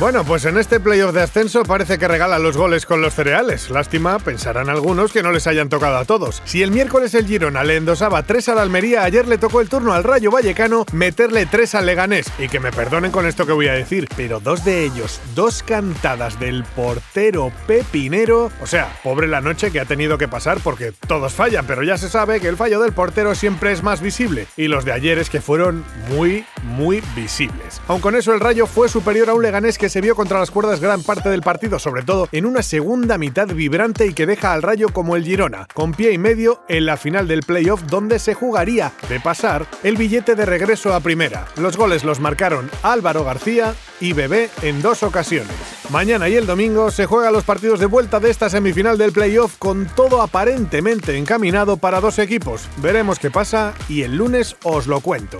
[0.00, 3.68] Bueno, pues en este playoff de ascenso parece que regala los goles con los cereales.
[3.68, 6.40] Lástima, pensarán algunos que no les hayan tocado a todos.
[6.46, 9.92] Si el miércoles el Girona le endosaba 3 al Almería, ayer le tocó el turno
[9.92, 12.32] al Rayo Vallecano meterle 3 al Leganés.
[12.38, 15.62] Y que me perdonen con esto que voy a decir, pero dos de ellos, dos
[15.62, 18.50] cantadas del portero Pepinero.
[18.62, 21.98] O sea, pobre la noche que ha tenido que pasar porque todos fallan, pero ya
[21.98, 24.46] se sabe que el fallo del portero siempre es más visible.
[24.56, 27.80] Y los de ayer es que fueron muy, muy visibles.
[27.88, 30.50] Aun con eso, el Rayo fue superior a un Leganés que se vio contra las
[30.50, 34.52] cuerdas gran parte del partido, sobre todo en una segunda mitad vibrante y que deja
[34.52, 38.18] al Rayo como el Girona, con pie y medio en la final del playoff donde
[38.18, 41.46] se jugaría, de pasar, el billete de regreso a primera.
[41.56, 45.50] Los goles los marcaron Álvaro García y Bebé en dos ocasiones.
[45.90, 49.56] Mañana y el domingo se juegan los partidos de vuelta de esta semifinal del playoff
[49.58, 52.68] con todo aparentemente encaminado para dos equipos.
[52.76, 55.38] Veremos qué pasa y el lunes os lo cuento.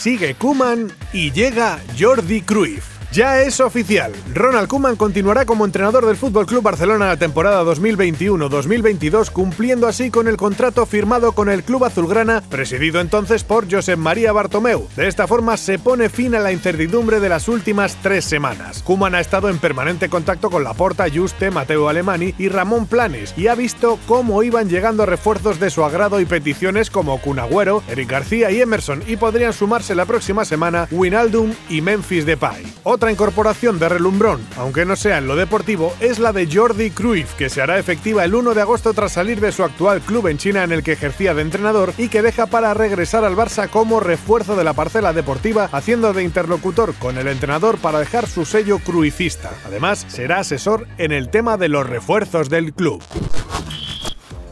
[0.00, 2.89] Sigue Kuman y llega Jordi Cruyff.
[3.12, 4.12] Ya es oficial.
[4.32, 10.28] Ronald Koeman continuará como entrenador del Fútbol Club Barcelona la temporada 2021-2022, cumpliendo así con
[10.28, 14.86] el contrato firmado con el club azulgrana, presidido entonces por Josep María Bartomeu.
[14.94, 18.80] De esta forma se pone fin a la incertidumbre de las últimas tres semanas.
[18.84, 23.48] Koeman ha estado en permanente contacto con Laporta, Juste, Mateo Alemani y Ramón Planes y
[23.48, 28.52] ha visto cómo iban llegando refuerzos de su agrado y peticiones como Cunagüero, Eric García
[28.52, 32.62] y Emerson y podrían sumarse la próxima semana Winaldum y Memphis Depay.
[33.00, 37.32] Otra incorporación de relumbrón, aunque no sea en lo deportivo, es la de Jordi Cruyff,
[37.32, 40.36] que se hará efectiva el 1 de agosto tras salir de su actual club en
[40.36, 44.00] China en el que ejercía de entrenador y que deja para regresar al Barça como
[44.00, 48.78] refuerzo de la parcela deportiva, haciendo de interlocutor con el entrenador para dejar su sello
[48.80, 49.50] cruifista.
[49.64, 53.02] Además, será asesor en el tema de los refuerzos del club.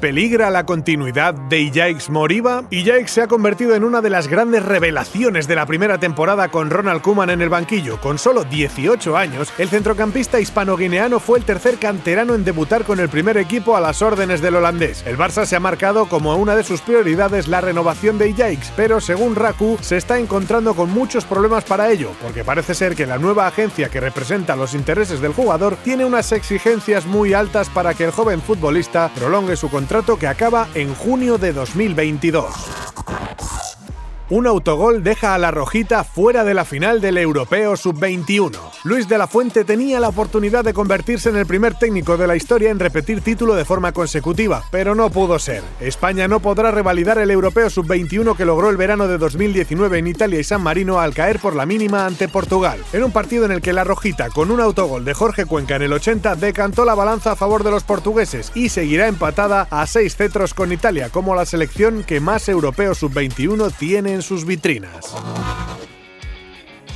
[0.01, 2.63] ¿Peligra la continuidad de Ijaix Moriba?
[2.71, 6.71] Ijaix se ha convertido en una de las grandes revelaciones de la primera temporada con
[6.71, 8.01] Ronald Koeman en el banquillo.
[8.01, 13.09] Con solo 18 años, el centrocampista hispano-guineano fue el tercer canterano en debutar con el
[13.09, 15.03] primer equipo a las órdenes del holandés.
[15.05, 19.01] El Barça se ha marcado como una de sus prioridades la renovación de Ijaix, pero
[19.01, 23.19] según Raku se está encontrando con muchos problemas para ello, porque parece ser que la
[23.19, 28.05] nueva agencia que representa los intereses del jugador tiene unas exigencias muy altas para que
[28.05, 32.88] el joven futbolista prolongue su contrato contrato que acaba en junio de 2022.
[34.31, 38.53] Un autogol deja a la Rojita fuera de la final del Europeo Sub-21.
[38.85, 42.37] Luis de la Fuente tenía la oportunidad de convertirse en el primer técnico de la
[42.37, 45.63] historia en repetir título de forma consecutiva, pero no pudo ser.
[45.81, 50.41] España no podrá revalidar el Europeo Sub-21 que logró el verano de 2019 en Italia
[50.41, 52.85] y San Marino al caer por la mínima ante Portugal.
[52.93, 55.83] En un partido en el que la Rojita, con un autogol de Jorge Cuenca en
[55.83, 60.17] el 80, decantó la balanza a favor de los portugueses y seguirá empatada a seis
[60.17, 65.15] cetros con Italia como la selección que más Europeo Sub-21 tiene sus vitrinas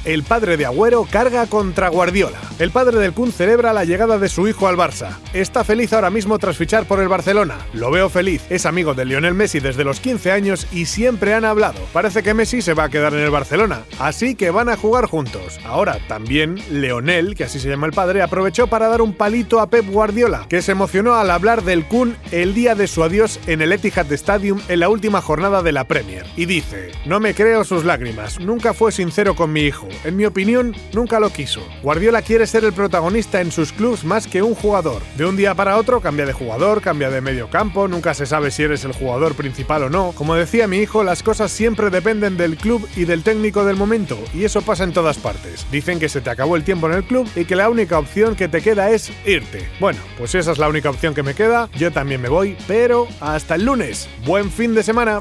[0.05, 2.41] el padre de Agüero carga contra Guardiola.
[2.62, 5.19] El padre del Kun celebra la llegada de su hijo al Barça.
[5.33, 7.59] Está feliz ahora mismo tras fichar por el Barcelona.
[7.73, 8.45] Lo veo feliz.
[8.50, 11.81] Es amigo de Lionel Messi desde los 15 años y siempre han hablado.
[11.93, 15.06] Parece que Messi se va a quedar en el Barcelona, así que van a jugar
[15.06, 15.59] juntos.
[15.65, 19.69] Ahora también Leonel, que así se llama el padre, aprovechó para dar un palito a
[19.69, 23.61] Pep Guardiola, que se emocionó al hablar del Kun el día de su adiós en
[23.61, 26.27] el Etihad Stadium en la última jornada de la Premier.
[26.37, 28.39] Y dice: "No me creo sus lágrimas.
[28.39, 29.89] Nunca fue sincero con mi hijo.
[30.05, 31.61] En mi opinión, nunca lo quiso.
[31.83, 35.01] Guardiola quiere ser el protagonista en sus clubs más que un jugador.
[35.17, 38.51] De un día para otro cambia de jugador, cambia de medio campo, nunca se sabe
[38.51, 40.13] si eres el jugador principal o no.
[40.13, 44.19] Como decía mi hijo, las cosas siempre dependen del club y del técnico del momento,
[44.35, 45.67] y eso pasa en todas partes.
[45.73, 48.37] Dicen que se te acabó el tiempo en el club y que la única opción
[48.37, 49.67] que te queda es irte.
[49.81, 53.09] Bueno, pues esa es la única opción que me queda, yo también me voy, pero
[53.21, 54.11] hasta el lunes.
[54.26, 55.21] Buen fin de semana.